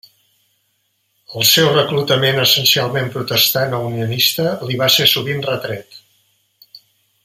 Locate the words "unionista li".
3.93-4.83